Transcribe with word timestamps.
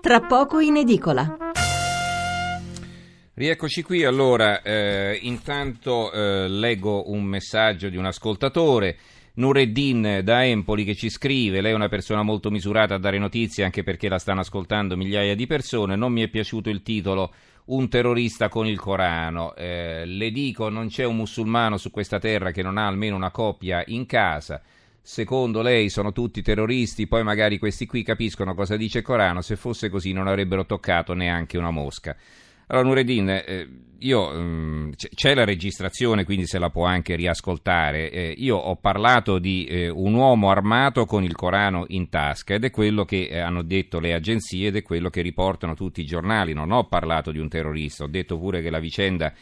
tra 0.00 0.20
poco 0.20 0.60
in 0.60 0.76
edicola. 0.76 1.36
Rieccoci 3.34 3.82
qui, 3.82 4.04
allora, 4.04 4.62
eh, 4.62 5.18
intanto 5.22 6.12
eh, 6.12 6.48
leggo 6.48 7.10
un 7.10 7.24
messaggio 7.24 7.88
di 7.88 7.96
un 7.96 8.06
ascoltatore. 8.06 8.96
Nureddin 9.34 10.20
da 10.24 10.44
Empoli 10.44 10.84
che 10.84 10.96
ci 10.96 11.08
scrive, 11.08 11.60
lei 11.60 11.72
è 11.72 11.74
una 11.74 11.88
persona 11.88 12.22
molto 12.22 12.50
misurata 12.50 12.94
a 12.94 12.98
dare 12.98 13.18
notizie 13.18 13.62
anche 13.62 13.84
perché 13.84 14.08
la 14.08 14.18
stanno 14.18 14.40
ascoltando 14.40 14.96
migliaia 14.96 15.36
di 15.36 15.46
persone, 15.46 15.94
non 15.94 16.12
mi 16.12 16.22
è 16.22 16.28
piaciuto 16.28 16.70
il 16.70 16.82
titolo 16.82 17.32
Un 17.66 17.88
terrorista 17.88 18.48
con 18.48 18.66
il 18.66 18.80
Corano, 18.80 19.54
eh, 19.54 20.04
le 20.06 20.30
dico 20.32 20.68
non 20.70 20.88
c'è 20.88 21.04
un 21.04 21.16
musulmano 21.16 21.76
su 21.76 21.92
questa 21.92 22.18
terra 22.18 22.50
che 22.50 22.62
non 22.62 22.78
ha 22.78 22.88
almeno 22.88 23.14
una 23.14 23.30
coppia 23.30 23.84
in 23.86 24.06
casa, 24.06 24.60
secondo 25.08 25.62
lei 25.62 25.88
sono 25.88 26.12
tutti 26.12 26.42
terroristi, 26.42 27.06
poi 27.06 27.22
magari 27.22 27.56
questi 27.56 27.86
qui 27.86 28.02
capiscono 28.02 28.54
cosa 28.54 28.76
dice 28.76 28.98
il 28.98 29.04
Corano, 29.04 29.40
se 29.40 29.56
fosse 29.56 29.88
così 29.88 30.12
non 30.12 30.26
avrebbero 30.26 30.66
toccato 30.66 31.14
neanche 31.14 31.56
una 31.56 31.70
mosca. 31.70 32.14
Allora, 32.66 32.88
Nureddin, 32.88 33.28
eh, 33.30 33.68
io, 34.00 34.30
mh, 34.30 34.92
c'è 35.14 35.34
la 35.34 35.46
registrazione, 35.46 36.24
quindi 36.24 36.46
se 36.46 36.58
la 36.58 36.68
può 36.68 36.84
anche 36.84 37.16
riascoltare. 37.16 38.10
Eh, 38.10 38.34
io 38.36 38.56
ho 38.56 38.76
parlato 38.76 39.38
di 39.38 39.64
eh, 39.64 39.88
un 39.88 40.12
uomo 40.12 40.50
armato 40.50 41.06
con 41.06 41.24
il 41.24 41.34
Corano 41.34 41.86
in 41.88 42.10
tasca 42.10 42.52
ed 42.52 42.64
è 42.64 42.70
quello 42.70 43.06
che 43.06 43.28
eh, 43.30 43.38
hanno 43.38 43.62
detto 43.62 44.00
le 44.00 44.12
agenzie 44.12 44.68
ed 44.68 44.76
è 44.76 44.82
quello 44.82 45.08
che 45.08 45.22
riportano 45.22 45.72
tutti 45.72 46.02
i 46.02 46.04
giornali. 46.04 46.52
Non 46.52 46.70
ho 46.70 46.86
parlato 46.86 47.30
di 47.32 47.38
un 47.38 47.48
terrorista, 47.48 48.04
ho 48.04 48.08
detto 48.08 48.38
pure 48.38 48.60
che 48.60 48.68
la 48.68 48.78
vicenda 48.78 49.32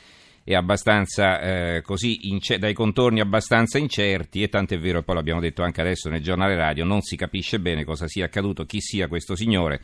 è 0.49 0.55
abbastanza 0.55 1.41
eh, 1.41 1.83
così, 1.83 2.29
ince- 2.29 2.59
dai 2.59 2.73
contorni 2.73 3.19
abbastanza 3.19 3.79
incerti 3.79 4.43
e 4.43 4.49
tant'è 4.49 4.79
vero, 4.79 5.03
poi 5.03 5.17
l'abbiamo 5.17 5.41
detto 5.41 5.65
anche 5.65 5.81
adesso 5.81 6.09
nel 6.09 6.23
giornale 6.23 6.55
radio, 6.55 6.85
non 6.85 7.01
si 7.01 7.17
capisce 7.17 7.59
bene 7.59 7.85
cosa 7.85 8.07
sia 8.07 8.27
accaduto, 8.27 8.65
chi 8.65 8.81
sia 8.81 9.09
questo 9.09 9.35
signore 9.35 9.81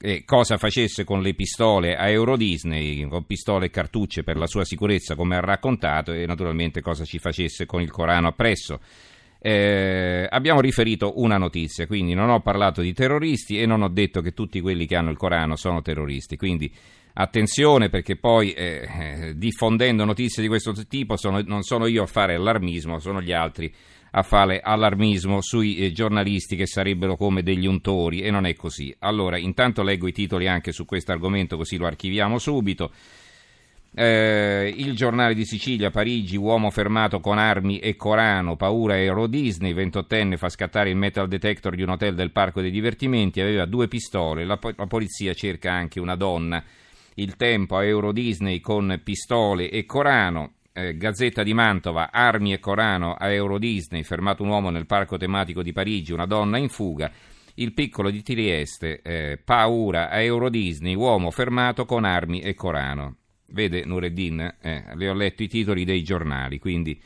eh, 0.00 0.24
cosa 0.24 0.58
facesse 0.58 1.04
con 1.04 1.22
le 1.22 1.34
pistole 1.34 1.96
a 1.96 2.08
Euro 2.08 2.36
Disney, 2.36 3.06
con 3.06 3.24
pistole 3.24 3.66
e 3.66 3.70
cartucce 3.70 4.24
per 4.24 4.36
la 4.36 4.48
sua 4.48 4.64
sicurezza, 4.64 5.14
come 5.14 5.36
ha 5.36 5.40
raccontato, 5.40 6.12
e 6.12 6.26
naturalmente 6.26 6.80
cosa 6.80 7.04
ci 7.04 7.18
facesse 7.18 7.64
con 7.64 7.80
il 7.80 7.92
Corano 7.92 8.28
appresso. 8.28 8.80
Eh, 9.38 10.26
abbiamo 10.28 10.60
riferito 10.60 11.20
una 11.20 11.36
notizia, 11.36 11.86
quindi 11.86 12.14
non 12.14 12.30
ho 12.30 12.40
parlato 12.40 12.80
di 12.80 12.92
terroristi 12.92 13.60
e 13.60 13.66
non 13.66 13.82
ho 13.82 13.88
detto 13.88 14.20
che 14.22 14.32
tutti 14.32 14.60
quelli 14.60 14.86
che 14.86 14.96
hanno 14.96 15.10
il 15.10 15.16
Corano 15.16 15.54
sono 15.54 15.82
terroristi. 15.82 16.36
Quindi 16.36 16.72
attenzione 17.14 17.88
perché 17.88 18.16
poi 18.16 18.52
eh, 18.52 18.88
eh 18.88 19.34
diffondendo 19.36 20.04
notizie 20.04 20.42
di 20.42 20.48
questo 20.48 20.72
tipo 20.86 21.16
sono, 21.16 21.40
non 21.42 21.62
sono 21.62 21.86
io 21.86 22.02
a 22.02 22.06
fare 22.06 22.34
allarmismo, 22.34 22.98
sono 22.98 23.20
gli 23.20 23.32
altri 23.32 23.72
a 24.16 24.22
fare 24.22 24.60
allarmismo 24.60 25.40
sui 25.40 25.78
eh, 25.78 25.92
giornalisti 25.92 26.54
che 26.54 26.66
sarebbero 26.66 27.16
come 27.16 27.42
degli 27.42 27.66
untori 27.66 28.20
e 28.20 28.30
non 28.30 28.46
è 28.46 28.54
così. 28.54 28.94
Allora, 29.00 29.36
intanto 29.36 29.82
leggo 29.82 30.06
i 30.06 30.12
titoli 30.12 30.46
anche 30.46 30.70
su 30.70 30.84
questo 30.84 31.10
argomento 31.10 31.56
così 31.56 31.76
lo 31.76 31.86
archiviamo 31.86 32.38
subito. 32.38 32.92
Eh, 33.96 34.72
il 34.76 34.94
giornale 34.94 35.34
di 35.34 35.44
Sicilia, 35.44 35.90
Parigi, 35.90 36.36
uomo 36.36 36.70
fermato 36.70 37.20
con 37.20 37.38
armi 37.38 37.78
e 37.78 37.96
Corano, 37.96 38.56
paura 38.56 39.00
Euro 39.00 39.26
Disney, 39.26 39.72
28enne 39.72 40.36
fa 40.36 40.48
scattare 40.48 40.90
il 40.90 40.96
metal 40.96 41.28
detector 41.28 41.74
di 41.74 41.82
un 41.82 41.90
hotel 41.90 42.14
del 42.14 42.30
parco 42.30 42.60
dei 42.60 42.72
divertimenti, 42.72 43.40
aveva 43.40 43.66
due 43.66 43.88
pistole, 43.88 44.44
la, 44.44 44.58
la 44.76 44.86
polizia 44.86 45.32
cerca 45.34 45.72
anche 45.72 45.98
una 46.00 46.16
donna. 46.16 46.62
Il 47.16 47.36
tempo 47.36 47.76
a 47.76 47.84
Euro 47.84 48.10
Disney 48.10 48.58
con 48.58 49.00
pistole 49.04 49.70
e 49.70 49.84
Corano, 49.86 50.54
eh, 50.72 50.96
Gazzetta 50.96 51.44
di 51.44 51.54
Mantova, 51.54 52.10
armi 52.10 52.52
e 52.52 52.58
Corano 52.58 53.14
a 53.14 53.30
Euro 53.30 53.58
Disney, 53.58 54.02
fermato 54.02 54.42
un 54.42 54.48
uomo 54.48 54.70
nel 54.70 54.86
parco 54.86 55.16
tematico 55.16 55.62
di 55.62 55.72
Parigi, 55.72 56.12
una 56.12 56.26
donna 56.26 56.58
in 56.58 56.68
fuga. 56.68 57.12
Il 57.54 57.72
piccolo 57.72 58.10
di 58.10 58.20
Trieste, 58.20 59.00
eh, 59.02 59.38
paura 59.42 60.10
a 60.10 60.20
Euro 60.22 60.48
Disney, 60.48 60.96
uomo 60.96 61.30
fermato 61.30 61.84
con 61.84 62.04
armi 62.04 62.40
e 62.40 62.54
Corano. 62.54 63.18
Vede 63.46 63.84
Nureddin, 63.84 64.56
eh, 64.60 64.84
le 64.94 65.08
ho 65.08 65.14
letto 65.14 65.44
i 65.44 65.48
titoli 65.48 65.84
dei 65.84 66.02
giornali, 66.02 66.58
quindi 66.58 67.00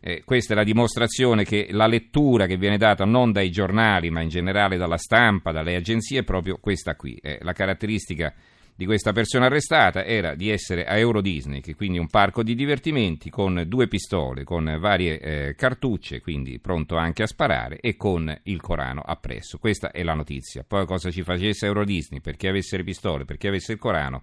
eh, 0.00 0.24
questa 0.24 0.54
è 0.54 0.56
la 0.56 0.64
dimostrazione 0.64 1.44
che 1.44 1.68
la 1.70 1.86
lettura 1.86 2.46
che 2.46 2.56
viene 2.56 2.78
data 2.78 3.04
non 3.04 3.30
dai 3.30 3.52
giornali, 3.52 4.10
ma 4.10 4.22
in 4.22 4.28
generale 4.28 4.76
dalla 4.76 4.96
stampa, 4.96 5.52
dalle 5.52 5.76
agenzie, 5.76 6.20
è 6.20 6.24
proprio 6.24 6.58
questa 6.60 6.96
qui. 6.96 7.14
Eh, 7.22 7.38
la 7.42 7.52
caratteristica 7.52 8.34
di 8.80 8.86
questa 8.86 9.12
persona 9.12 9.44
arrestata 9.44 10.06
era 10.06 10.34
di 10.34 10.48
essere 10.48 10.86
a 10.86 10.96
Euro 10.96 11.20
Disney, 11.20 11.60
che 11.60 11.74
quindi 11.74 11.98
è 11.98 12.00
un 12.00 12.08
parco 12.08 12.42
di 12.42 12.54
divertimenti 12.54 13.28
con 13.28 13.64
due 13.66 13.88
pistole, 13.88 14.42
con 14.42 14.74
varie 14.80 15.20
eh, 15.20 15.54
cartucce, 15.54 16.22
quindi 16.22 16.58
pronto 16.60 16.96
anche 16.96 17.22
a 17.22 17.26
sparare 17.26 17.78
e 17.78 17.96
con 17.96 18.34
il 18.44 18.58
Corano 18.62 19.02
appresso. 19.04 19.58
Questa 19.58 19.90
è 19.90 20.02
la 20.02 20.14
notizia. 20.14 20.64
Poi 20.66 20.86
cosa 20.86 21.10
ci 21.10 21.22
facesse 21.22 21.66
Euro 21.66 21.84
Disney, 21.84 22.20
perché 22.20 22.48
avesse 22.48 22.78
le 22.78 22.84
pistole, 22.84 23.26
perché 23.26 23.48
avesse 23.48 23.72
il 23.72 23.78
Corano, 23.78 24.22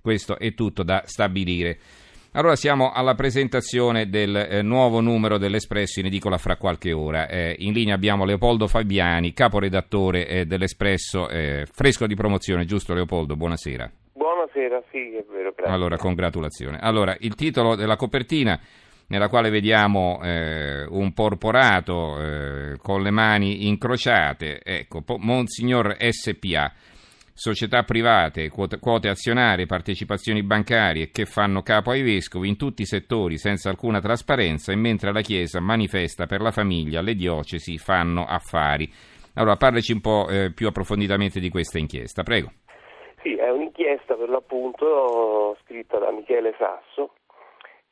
questo 0.00 0.38
è 0.38 0.54
tutto 0.54 0.84
da 0.84 1.02
stabilire. 1.04 1.76
Allora 2.36 2.54
siamo 2.54 2.92
alla 2.92 3.14
presentazione 3.14 4.10
del 4.10 4.36
eh, 4.36 4.60
nuovo 4.60 5.00
numero 5.00 5.38
dell'Espresso 5.38 6.00
in 6.00 6.06
edicola 6.06 6.36
fra 6.36 6.58
qualche 6.58 6.92
ora. 6.92 7.28
Eh, 7.28 7.56
in 7.60 7.72
linea 7.72 7.94
abbiamo 7.94 8.26
Leopoldo 8.26 8.66
Fabiani, 8.66 9.32
caporedattore 9.32 10.26
eh, 10.26 10.44
dell'Espresso, 10.44 11.30
eh, 11.30 11.64
fresco 11.64 12.06
di 12.06 12.14
promozione, 12.14 12.66
giusto 12.66 12.92
Leopoldo? 12.92 13.36
Buonasera. 13.36 13.90
Buonasera, 14.12 14.82
sì, 14.90 15.14
è 15.14 15.24
vero, 15.32 15.54
grazie. 15.56 15.72
Allora, 15.72 15.96
congratulazioni. 15.96 16.76
Allora, 16.78 17.16
il 17.20 17.34
titolo 17.36 17.74
della 17.74 17.96
copertina 17.96 18.60
nella 19.06 19.28
quale 19.28 19.48
vediamo 19.48 20.20
eh, 20.22 20.84
un 20.90 21.14
porporato 21.14 22.20
eh, 22.20 22.76
con 22.82 23.00
le 23.00 23.10
mani 23.12 23.66
incrociate, 23.66 24.60
ecco, 24.62 25.02
Monsignor 25.20 25.96
SPA 26.10 26.70
società 27.36 27.82
private, 27.82 28.48
quote, 28.48 28.78
quote 28.78 29.10
azionarie, 29.10 29.66
partecipazioni 29.66 30.42
bancarie 30.42 31.10
che 31.10 31.26
fanno 31.26 31.60
capo 31.60 31.90
ai 31.90 32.00
vescovi 32.00 32.48
in 32.48 32.56
tutti 32.56 32.80
i 32.80 32.86
settori 32.86 33.36
senza 33.36 33.68
alcuna 33.68 34.00
trasparenza 34.00 34.72
e 34.72 34.76
mentre 34.76 35.12
la 35.12 35.20
Chiesa 35.20 35.60
manifesta 35.60 36.24
per 36.24 36.40
la 36.40 36.50
famiglia, 36.50 37.02
le 37.02 37.14
diocesi 37.14 37.76
fanno 37.76 38.24
affari. 38.24 38.90
Allora, 39.34 39.56
parlaci 39.56 39.92
un 39.92 40.00
po' 40.00 40.26
eh, 40.30 40.50
più 40.54 40.66
approfonditamente 40.66 41.38
di 41.38 41.50
questa 41.50 41.78
inchiesta, 41.78 42.22
prego. 42.22 42.52
Sì, 43.20 43.34
è 43.34 43.50
un'inchiesta 43.50 44.14
per 44.14 44.30
l'appunto 44.30 45.58
scritta 45.62 45.98
da 45.98 46.10
Michele 46.10 46.54
Sasso 46.56 47.12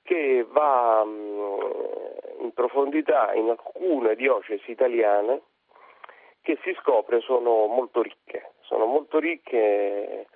che 0.03 0.47
va 0.51 1.05
mm, 1.05 2.45
in 2.45 2.53
profondità 2.55 3.35
in 3.35 3.51
alcune 3.51 4.15
diocesi 4.15 4.71
italiane 4.71 5.43
che 6.41 6.59
si 6.63 6.75
scopre 6.81 7.21
sono 7.21 7.67
molto 7.67 8.03
ricche, 8.03 8.24
sono 8.75 8.87
molto 8.87 9.21
ricche 9.21 10.27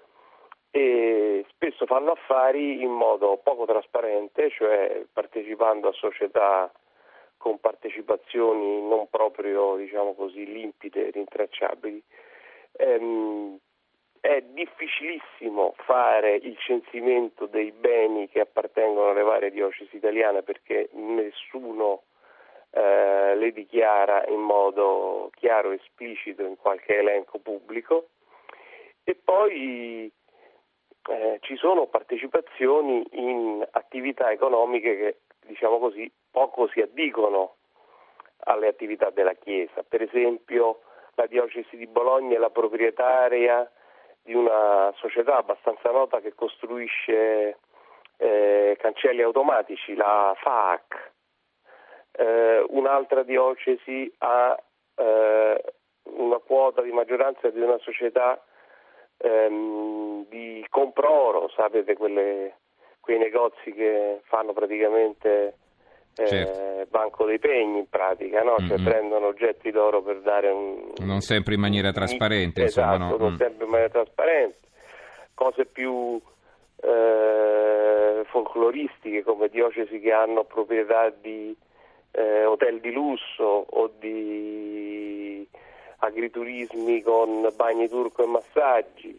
e 0.70 1.44
spesso 1.48 1.86
fanno 1.86 2.12
affari 2.12 2.80
in 2.82 2.90
modo 2.90 3.40
poco 3.42 3.64
trasparente, 3.64 4.48
cioè 4.50 5.04
partecipando 5.12 5.88
a 5.88 5.92
società 5.92 6.70
con 7.36 7.58
partecipazioni 7.58 8.86
non 8.86 9.08
proprio 9.10 9.74
diciamo 9.76 10.14
così 10.14 10.44
limpide 10.44 11.08
e 11.08 11.10
rintracciabili. 11.10 12.00
Ehm, 12.76 13.58
è 14.20 14.40
difficilissimo 14.40 15.74
fare 15.78 16.36
il 16.36 16.56
censimento 16.58 17.46
dei 17.46 17.72
beni 17.72 18.28
che 18.28 18.40
appartengono 18.40 19.10
alle 19.10 19.22
varie 19.22 19.50
diocesi 19.50 19.96
italiane 19.96 20.42
perché 20.42 20.90
nessuno 20.92 22.02
eh, 22.70 23.34
le 23.34 23.50
dichiara 23.52 24.24
in 24.28 24.40
modo 24.40 25.30
chiaro 25.34 25.72
e 25.72 25.76
esplicito 25.76 26.44
in 26.44 26.56
qualche 26.56 26.98
elenco 26.98 27.38
pubblico 27.38 28.10
e 29.08 29.14
poi 29.24 30.12
eh, 31.08 31.38
ci 31.40 31.56
sono 31.56 31.86
partecipazioni 31.86 33.02
in 33.12 33.66
attività 33.70 34.30
economiche 34.30 34.96
che 34.98 35.18
diciamo 35.46 35.78
così 35.78 36.12
poco 36.30 36.68
si 36.68 36.82
addicono 36.82 37.56
alle 38.40 38.68
attività 38.68 39.08
della 39.08 39.32
Chiesa, 39.32 39.82
per 39.82 40.02
esempio 40.02 40.80
la 41.14 41.24
diocesi 41.24 41.78
di 41.78 41.86
Bologna 41.86 42.36
è 42.36 42.38
la 42.38 42.50
proprietaria 42.50 43.70
di 44.20 44.34
una 44.34 44.92
società 44.96 45.38
abbastanza 45.38 45.90
nota 45.90 46.20
che 46.20 46.34
costruisce 46.34 47.60
eh, 48.18 48.76
cancelli 48.78 49.22
automatici, 49.22 49.94
la 49.94 50.34
FAAC, 50.36 51.12
eh, 52.12 52.62
un'altra 52.68 53.22
diocesi 53.22 54.12
ha 54.18 54.54
eh, 54.96 55.64
una 56.02 56.38
quota 56.40 56.82
di 56.82 56.92
maggioranza 56.92 57.48
di 57.48 57.60
una 57.60 57.78
società 57.78 58.38
ehm, 59.18 60.26
di 60.28 60.64
compro 60.68 61.10
oro, 61.10 61.50
sapete 61.54 61.94
quelle, 61.94 62.54
quei 63.00 63.18
negozi 63.18 63.72
che 63.72 64.20
fanno 64.24 64.52
praticamente 64.52 65.54
eh, 66.16 66.26
certo. 66.26 66.86
banco 66.90 67.24
dei 67.24 67.38
pegni 67.38 67.78
in 67.78 67.88
pratica, 67.88 68.42
no? 68.42 68.56
cioè 68.58 68.76
mm-hmm. 68.76 68.84
prendono 68.84 69.26
oggetti 69.26 69.70
d'oro 69.70 70.02
per 70.02 70.20
dare 70.20 70.50
un... 70.50 70.88
Non 70.98 71.20
sempre 71.20 71.54
in 71.54 71.60
maniera 71.60 71.92
trasparente, 71.92 72.64
esatto, 72.64 72.94
insomma, 72.94 73.10
no? 73.10 73.16
non 73.16 73.32
mm. 73.32 73.36
sempre 73.36 73.64
in 73.64 73.70
maniera 73.70 73.92
trasparente, 73.92 74.58
cose 75.34 75.64
più 75.66 76.20
eh, 76.80 78.22
folcloristiche 78.24 79.22
come 79.22 79.48
diocesi 79.48 80.00
che 80.00 80.12
hanno 80.12 80.44
proprietà 80.44 81.10
di 81.10 81.56
eh, 82.12 82.44
hotel 82.44 82.80
di 82.80 82.90
lusso 82.90 83.66
o 83.68 83.90
di 83.98 85.46
agriturismi 85.98 87.02
con 87.02 87.48
bagni 87.54 87.88
turco 87.88 88.22
e 88.24 88.26
massaggi. 88.26 89.18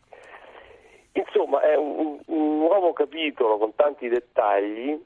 Insomma, 1.13 1.61
è 1.61 1.75
un, 1.75 2.19
un 2.25 2.57
nuovo 2.57 2.93
capitolo 2.93 3.57
con 3.57 3.75
tanti 3.75 4.07
dettagli, 4.07 5.01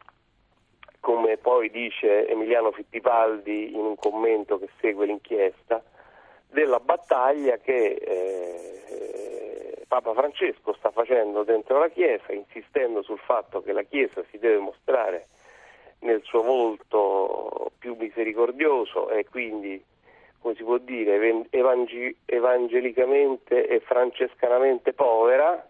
come 1.00 1.38
poi 1.38 1.70
dice 1.70 2.28
Emiliano 2.28 2.72
Fittipaldi 2.72 3.74
in 3.74 3.86
un 3.86 3.96
commento 3.96 4.60
che 4.60 4.70
segue 4.80 5.06
l'inchiesta, 5.06 5.84
della 6.50 6.80
battaglia 6.80 7.58
che 7.58 7.94
eh, 7.94 9.86
Papa 9.88 10.14
Francesco 10.14 10.74
sta 10.74 10.92
facendo 10.92 11.44
dentro 11.44 11.80
la 11.80 11.90
Chiesa, 11.90 12.32
insistendo 12.32 13.02
sul 13.02 13.20
fatto 13.20 13.62
che 13.62 13.74
la 13.74 13.84
Chiesa 13.84 14.24
si 14.30 14.38
deve 14.38 14.60
mostrare 14.60 15.28
nel 16.00 16.22
suo 16.24 16.42
volto 16.42 17.72
più 17.78 17.96
misericordioso 17.98 19.10
e 19.10 19.26
quindi, 19.30 19.84
come 20.44 20.56
si 20.56 20.64
può 20.64 20.78
dire, 20.78 21.48
evangel- 21.50 22.16
evangelicamente 22.26 23.66
e 23.66 23.80
francescanamente 23.80 24.92
povera, 24.92 25.66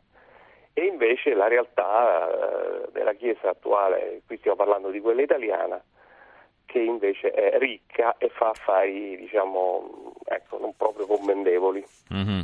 e 0.74 0.86
invece 0.86 1.36
la 1.36 1.48
realtà 1.48 2.28
eh, 2.28 2.92
della 2.92 3.14
Chiesa 3.14 3.52
attuale, 3.52 4.24
qui 4.26 4.38
stiamo 4.38 4.58
parlando 4.58 4.90
di 4.90 5.00
quella 5.00 5.22
italiana, 5.22 5.80
che 6.66 6.80
invece 6.80 7.30
è 7.30 7.60
ricca 7.60 8.18
e 8.18 8.30
fa 8.30 8.50
affari, 8.50 9.16
diciamo, 9.18 10.16
ecco, 10.26 10.58
non 10.58 10.76
proprio 10.76 11.06
commendevoli. 11.06 11.86
Mm-hmm. 12.12 12.42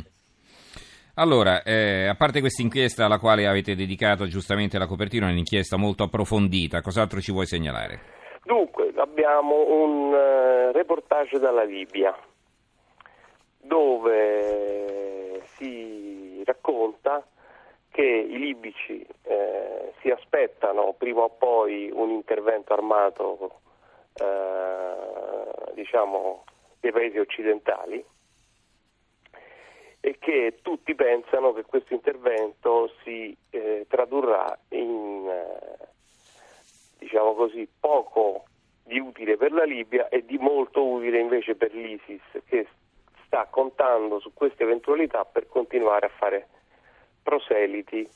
Allora, 1.14 1.64
eh, 1.64 2.06
a 2.06 2.14
parte 2.14 2.38
questa 2.38 2.62
inchiesta 2.62 3.06
alla 3.06 3.18
quale 3.18 3.48
avete 3.48 3.74
dedicato 3.74 4.28
giustamente 4.28 4.78
la 4.78 4.86
copertina, 4.86 5.26
un'inchiesta 5.26 5.76
molto 5.76 6.04
approfondita, 6.04 6.80
cos'altro 6.80 7.20
ci 7.20 7.32
vuoi 7.32 7.46
segnalare? 7.46 8.18
Dunque, 8.42 8.92
abbiamo 8.96 9.82
un 9.82 10.12
uh, 10.12 10.72
reportage 10.72 11.38
dalla 11.38 11.62
Libia 11.62 12.16
dove 13.62 15.42
si 15.56 16.42
racconta 16.44 17.24
che 17.90 18.02
i 18.02 18.38
libici 18.38 19.06
eh, 19.22 19.92
si 20.00 20.10
aspettano 20.10 20.94
prima 20.96 21.22
o 21.22 21.28
poi 21.30 21.90
un 21.92 22.10
intervento 22.10 22.72
armato 22.72 23.60
eh, 24.14 25.72
diciamo, 25.74 26.44
dei 26.80 26.92
paesi 26.92 27.18
occidentali 27.18 28.02
e 30.02 30.16
che 30.18 30.58
tutti 30.62 30.94
pensano 30.94 31.52
che 31.52 31.64
questo 31.64 31.92
intervento 31.92 32.90
si 33.02 33.36
eh, 33.50 33.84
tradurrà 33.88 34.58
in 34.70 35.28
eh, 35.28 35.69
diciamo 37.10 37.34
così, 37.34 37.68
poco 37.80 38.44
di 38.84 39.00
utile 39.00 39.36
per 39.36 39.50
la 39.50 39.64
Libia 39.64 40.08
e 40.08 40.24
di 40.24 40.38
molto 40.38 40.86
utile 40.86 41.18
invece 41.18 41.56
per 41.56 41.74
l'ISIS 41.74 42.22
che 42.46 42.68
sta 43.26 43.46
contando 43.50 44.20
su 44.20 44.32
queste 44.32 44.62
eventualità 44.62 45.24
per 45.24 45.48
continuare 45.48 46.06
a 46.06 46.10
fare 46.10 46.48
proseliti 47.22 48.08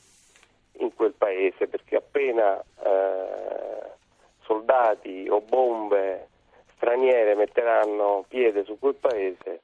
in 0.79 0.95
quel 0.95 1.13
paese 1.13 1.67
perché 1.67 1.97
appena 1.97 2.61
eh, 2.61 3.91
soldati 4.43 5.27
o 5.29 5.41
bombe 5.41 6.29
straniere 6.77 7.35
metteranno 7.35 8.25
piede 8.29 8.65
su 8.65 8.79
quel 8.79 8.95
paese 8.95 9.63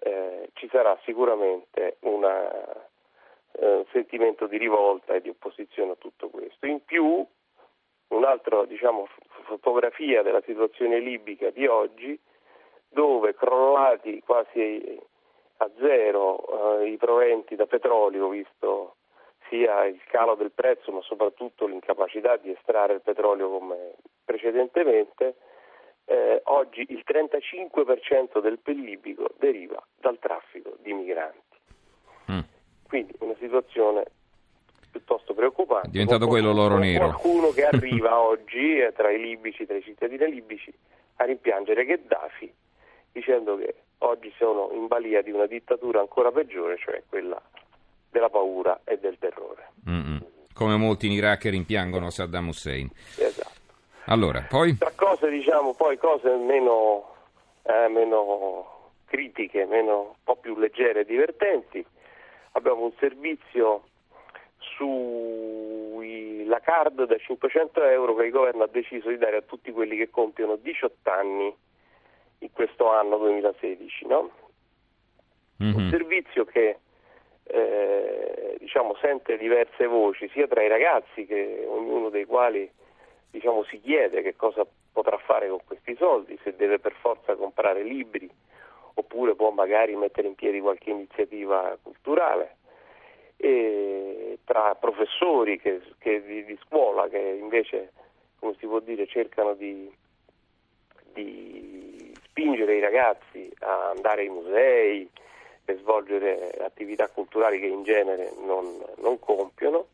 eh, 0.00 0.48
ci 0.54 0.68
sarà 0.70 0.96
sicuramente 1.04 1.96
eh, 2.00 2.08
un 3.68 3.84
sentimento 3.92 4.46
di 4.46 4.58
rivolta 4.58 5.14
e 5.14 5.20
di 5.20 5.28
opposizione 5.28 5.92
a 5.92 5.96
tutto 5.96 6.28
questo. 6.28 6.66
In 6.66 6.84
più, 6.84 7.24
un'altra 8.08 8.64
diciamo, 8.64 9.06
fotografia 9.44 10.22
della 10.22 10.42
situazione 10.42 10.98
libica 10.98 11.50
di 11.50 11.66
oggi, 11.66 12.18
dove 12.88 13.34
crollati 13.34 14.20
quasi 14.24 15.00
a 15.58 15.70
zero 15.78 16.80
eh, 16.80 16.90
i 16.90 16.96
proventi 16.96 17.54
da 17.56 17.66
petrolio, 17.66 18.28
visto 18.28 18.96
sia 19.48 19.84
il 19.84 20.00
calo 20.06 20.34
del 20.34 20.52
prezzo 20.52 20.90
ma 20.90 21.00
soprattutto 21.02 21.66
l'incapacità 21.66 22.36
di 22.36 22.50
estrarre 22.50 22.94
il 22.94 23.02
petrolio 23.02 23.50
come 23.50 23.94
precedentemente, 24.24 25.36
eh, 26.06 26.40
oggi 26.44 26.84
il 26.88 27.02
35% 27.06 28.40
del 28.40 28.58
PIL 28.58 28.80
libico 28.80 29.28
deriva 29.38 29.82
dal 29.96 30.18
traffico 30.18 30.76
di 30.80 30.92
migranti. 30.92 31.58
Mm. 32.30 32.40
Quindi 32.86 33.14
una 33.20 33.34
situazione 33.38 34.04
piuttosto 34.94 35.34
preoccupante. 35.34 35.88
È 35.88 35.90
diventato 35.90 36.28
quello 36.28 36.52
l'oro 36.52 36.78
nero. 36.78 37.06
Qualcuno 37.08 37.50
che 37.50 37.66
arriva 37.66 38.20
oggi 38.20 38.78
eh, 38.78 38.92
tra 38.94 39.10
i 39.10 39.20
libici, 39.20 39.66
tra 39.66 39.76
i 39.76 39.82
cittadini 39.82 40.30
libici, 40.30 40.72
a 41.16 41.24
rimpiangere 41.24 41.84
Gheddafi 41.84 42.52
dicendo 43.10 43.56
che 43.56 43.74
oggi 43.98 44.32
sono 44.36 44.70
in 44.72 44.86
balia 44.86 45.22
di 45.22 45.30
una 45.30 45.46
dittatura 45.46 46.00
ancora 46.00 46.30
peggiore, 46.30 46.76
cioè 46.78 47.02
quella 47.08 47.40
della 48.10 48.28
paura 48.28 48.80
e 48.84 48.98
del 48.98 49.16
terrore. 49.18 49.70
Mm-mm. 49.88 50.24
Come 50.52 50.76
molti 50.76 51.06
in 51.06 51.12
Iraq 51.12 51.44
rimpiangono 51.44 52.10
Saddam 52.10 52.48
Hussein. 52.48 52.88
Esatto. 53.16 53.62
Allora, 54.06 54.46
poi? 54.48 54.76
Tra 54.76 54.92
cose, 54.94 55.28
diciamo, 55.28 55.74
poi 55.74 55.96
cose 55.96 56.28
meno, 56.36 57.14
eh, 57.62 57.88
meno 57.88 58.92
critiche, 59.06 59.64
meno, 59.64 60.00
un 60.00 60.14
po' 60.22 60.36
più 60.36 60.56
leggere 60.56 61.00
e 61.00 61.04
divertenti. 61.04 61.84
Abbiamo 62.52 62.84
un 62.84 62.92
servizio 62.98 63.84
sulla 64.76 66.60
card 66.60 67.04
da 67.04 67.16
500 67.16 67.82
euro 67.84 68.14
che 68.14 68.24
il 68.24 68.30
governo 68.30 68.62
ha 68.64 68.68
deciso 68.68 69.08
di 69.08 69.18
dare 69.18 69.36
a 69.36 69.42
tutti 69.42 69.72
quelli 69.72 69.96
che 69.96 70.10
compiono 70.10 70.56
18 70.56 71.10
anni 71.10 71.54
in 72.38 72.52
questo 72.52 72.90
anno 72.90 73.16
2016. 73.18 74.06
No? 74.06 74.30
Mm-hmm. 75.62 75.74
Un 75.74 75.88
servizio 75.90 76.44
che 76.44 76.78
eh, 77.44 78.56
diciamo, 78.58 78.96
sente 79.00 79.36
diverse 79.36 79.86
voci, 79.86 80.28
sia 80.30 80.46
tra 80.46 80.62
i 80.62 80.68
ragazzi, 80.68 81.26
che 81.26 81.64
ognuno 81.68 82.08
dei 82.08 82.24
quali 82.24 82.70
diciamo, 83.30 83.64
si 83.64 83.80
chiede 83.80 84.22
che 84.22 84.36
cosa 84.36 84.66
potrà 84.92 85.18
fare 85.18 85.48
con 85.48 85.58
questi 85.64 85.94
soldi, 85.96 86.38
se 86.42 86.54
deve 86.56 86.78
per 86.78 86.92
forza 86.92 87.34
comprare 87.34 87.82
libri 87.82 88.30
oppure 88.94 89.34
può 89.34 89.50
magari 89.50 89.96
mettere 89.96 90.28
in 90.28 90.34
piedi 90.34 90.60
qualche 90.60 90.90
iniziativa 90.90 91.76
culturale. 91.82 92.56
E 93.36 94.38
tra 94.44 94.74
professori 94.74 95.58
che, 95.58 95.80
che 95.98 96.22
di, 96.24 96.44
di, 96.44 96.58
scuola 96.66 97.08
che 97.08 97.18
invece, 97.18 97.92
come 98.38 98.54
si 98.58 98.66
può 98.66 98.80
dire, 98.80 99.06
cercano 99.06 99.54
di, 99.54 99.90
di 101.12 102.12
spingere 102.26 102.76
i 102.76 102.80
ragazzi 102.80 103.50
a 103.60 103.90
andare 103.90 104.22
ai 104.22 104.28
musei 104.28 105.08
e 105.64 105.76
svolgere 105.76 106.50
attività 106.60 107.08
culturali 107.08 107.58
che 107.58 107.66
in 107.66 107.84
genere 107.84 108.32
non, 108.44 108.82
non 108.96 109.18
compiono 109.18 109.86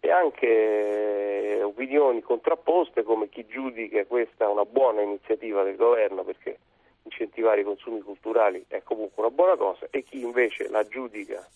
e 0.00 0.10
anche 0.10 1.60
opinioni 1.62 2.20
contrapposte 2.20 3.02
come 3.02 3.28
chi 3.28 3.46
giudica 3.46 4.04
questa 4.06 4.48
una 4.48 4.64
buona 4.64 5.02
iniziativa 5.02 5.62
del 5.62 5.76
governo 5.76 6.24
perché 6.24 6.58
incentivare 7.02 7.62
i 7.62 7.64
consumi 7.64 8.00
culturali 8.00 8.64
è 8.68 8.82
comunque 8.82 9.22
una 9.22 9.32
buona 9.32 9.56
cosa 9.56 9.86
e 9.90 10.02
chi 10.02 10.20
invece 10.20 10.68
la 10.68 10.86
giudica 10.86 11.46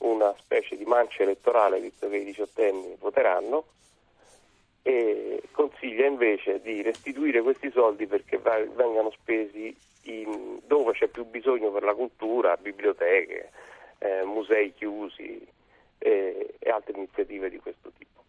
una 0.00 0.34
specie 0.38 0.76
di 0.76 0.84
mancia 0.84 1.22
elettorale 1.22 1.80
visto 1.80 2.08
che 2.08 2.16
i 2.16 2.24
diciottenni 2.24 2.96
voteranno 2.98 3.64
e 4.82 5.42
consiglia 5.52 6.06
invece 6.06 6.60
di 6.60 6.82
restituire 6.82 7.42
questi 7.42 7.70
soldi 7.70 8.06
perché 8.06 8.38
vengano 8.38 9.10
spesi 9.10 9.76
dove 10.66 10.92
c'è 10.92 11.08
più 11.08 11.24
bisogno 11.24 11.70
per 11.70 11.82
la 11.82 11.94
cultura, 11.94 12.56
biblioteche, 12.56 13.50
eh, 13.98 14.24
musei 14.24 14.72
chiusi, 14.74 15.46
e, 16.00 16.54
e 16.58 16.70
altre 16.70 16.94
iniziative 16.96 17.50
di 17.50 17.58
questo 17.58 17.92
tipo. 17.96 18.24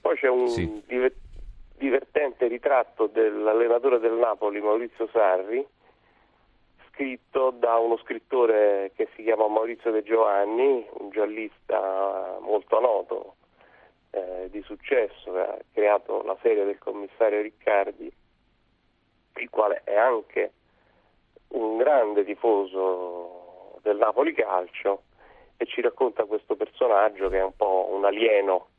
Poi 0.00 0.16
c'è 0.16 0.28
un 0.28 0.48
sì. 0.48 0.82
divertente 1.76 2.46
ritratto 2.46 3.06
dell'allenatore 3.06 3.98
del 3.98 4.14
Napoli 4.14 4.60
Maurizio 4.60 5.06
Sarri, 5.12 5.64
scritto 6.98 7.50
da 7.50 7.76
uno 7.76 7.96
scrittore 7.98 8.90
che 8.96 9.08
si 9.14 9.22
chiama 9.22 9.46
Maurizio 9.46 9.92
De 9.92 10.02
Giovanni, 10.02 10.84
un 10.94 11.10
giallista 11.10 12.38
molto 12.40 12.80
noto, 12.80 13.34
eh, 14.10 14.48
di 14.50 14.60
successo, 14.62 15.32
che 15.32 15.38
ha 15.38 15.58
creato 15.72 16.22
la 16.24 16.36
serie 16.42 16.64
del 16.64 16.78
commissario 16.78 17.40
Riccardi, 17.40 18.12
il 19.36 19.48
quale 19.48 19.82
è 19.84 19.94
anche 19.94 20.52
un 21.50 21.76
grande 21.76 22.24
tifoso 22.24 23.78
del 23.82 23.96
Napoli 23.96 24.34
Calcio 24.34 25.02
e 25.56 25.66
ci 25.66 25.80
racconta 25.80 26.24
questo 26.24 26.56
personaggio 26.56 27.28
che 27.28 27.38
è 27.38 27.44
un 27.44 27.54
po' 27.54 27.90
un 27.92 28.04
alieno 28.04 28.70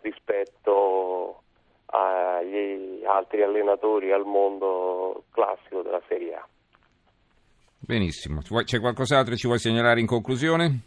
rispetto 0.00 1.42
agli 1.86 3.04
altri 3.04 3.42
allenatori 3.42 4.12
al 4.12 4.24
mondo 4.24 5.24
classico 5.30 5.82
della 5.82 6.02
Serie 6.08 6.34
A. 6.36 6.48
Benissimo, 7.86 8.40
c'è 8.40 8.80
qualcos'altro 8.80 9.32
che 9.34 9.38
ci 9.38 9.46
vuoi 9.46 9.58
segnalare 9.58 10.00
in 10.00 10.06
conclusione? 10.06 10.80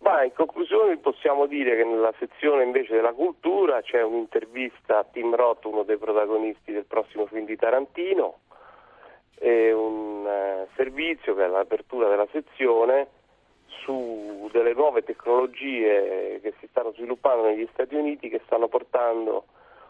Ma 0.00 0.24
in 0.24 0.32
conclusione 0.34 0.98
possiamo 0.98 1.46
dire 1.46 1.74
che 1.74 1.84
nella 1.84 2.12
sezione 2.18 2.64
invece 2.64 2.94
della 2.94 3.14
cultura 3.14 3.80
c'è 3.80 4.02
un'intervista 4.02 4.98
a 4.98 5.06
Tim 5.10 5.34
Roth, 5.34 5.64
uno 5.64 5.84
dei 5.84 5.96
protagonisti 5.96 6.72
del 6.72 6.84
prossimo 6.84 7.24
film 7.26 7.46
di 7.46 7.56
Tarantino, 7.56 8.40
e 9.36 9.72
un 9.72 10.26
eh, 10.26 10.68
servizio 10.76 11.34
che 11.34 11.44
è 11.44 11.48
l'apertura 11.48 12.08
della 12.10 12.28
sezione 12.30 13.08
su 13.82 14.48
delle 14.52 14.74
nuove 14.74 15.02
tecnologie 15.02 16.40
che 16.42 16.52
si 16.60 16.66
stanno 16.68 16.92
sviluppando 16.92 17.46
negli 17.46 17.66
Stati 17.72 17.94
Uniti 17.94 18.28
che 18.28 18.42
stanno 18.44 18.68
portando 18.68 19.46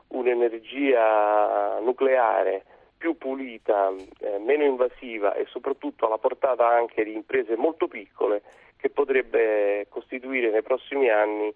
un'energia 0.08 1.80
nucleare 1.80 2.64
più 3.04 3.18
pulita, 3.18 3.92
eh, 4.20 4.38
meno 4.38 4.64
invasiva 4.64 5.34
e 5.34 5.44
soprattutto 5.50 6.06
alla 6.06 6.16
portata 6.16 6.66
anche 6.66 7.04
di 7.04 7.12
imprese 7.12 7.54
molto 7.54 7.86
piccole 7.86 8.40
che 8.78 8.88
potrebbe 8.88 9.86
costituire 9.90 10.50
nei 10.50 10.62
prossimi 10.62 11.10
anni 11.10 11.52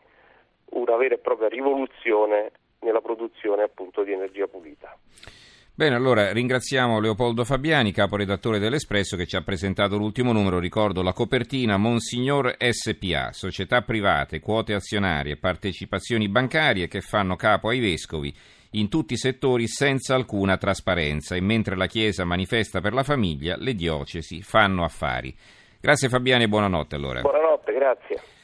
una 0.73 0.97
vera 0.97 1.14
e 1.14 1.19
propria 1.19 1.49
rivoluzione 1.49 2.52
nella 2.81 3.00
produzione 3.00 3.62
appunto 3.62 4.02
di 4.02 4.12
energia 4.12 4.47
pulita. 4.47 4.95
Bene, 5.73 5.95
allora 5.95 6.33
ringraziamo 6.33 7.00
Leopoldo 7.00 7.45
Fabiani, 7.45 7.93
caporedattore 7.93 8.59
dell'Espresso, 8.59 9.17
che 9.17 9.25
ci 9.25 9.37
ha 9.37 9.43
presentato 9.43 9.97
l'ultimo 9.97 10.33
numero. 10.33 10.59
Ricordo 10.59 11.02
la 11.02 11.14
copertina 11.14 11.78
Monsignor 11.78 12.57
SPA, 12.59 13.33
società 13.33 13.81
private, 13.81 14.40
quote 14.40 14.75
azionarie, 14.75 15.38
partecipazioni 15.38 16.28
bancarie 16.28 16.88
che 16.88 17.00
fanno 17.00 17.37
capo 17.37 17.69
ai 17.71 17.81
vescovi 17.81 18.35
in 18.72 18.88
tutti 18.88 19.14
i 19.14 19.16
settori 19.16 19.66
senza 19.66 20.14
alcuna 20.14 20.56
trasparenza 20.56 21.34
e 21.34 21.40
mentre 21.40 21.76
la 21.76 21.87
Chiesa 21.87 22.25
manifesta 22.25 22.80
per 22.80 22.92
la 22.92 23.02
famiglia, 23.02 23.56
le 23.56 23.75
diocesi 23.75 24.42
fanno 24.42 24.84
affari. 24.84 25.34
Grazie 25.80 26.08
Fabiani 26.08 26.44
e 26.44 26.48
buonanotte 26.48 26.96
allora. 26.96 27.20
Buonanotte, 27.20 27.72
grazie. 27.72 28.38